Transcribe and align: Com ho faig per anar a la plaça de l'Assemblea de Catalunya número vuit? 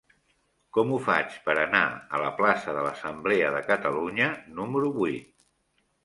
Com 0.75 0.91
ho 0.91 0.95
faig 1.07 1.33
per 1.49 1.53
anar 1.63 1.81
a 2.17 2.21
la 2.23 2.31
plaça 2.39 2.73
de 2.77 2.85
l'Assemblea 2.85 3.51
de 3.57 3.59
Catalunya 3.67 4.31
número 4.61 4.91
vuit? 4.97 5.29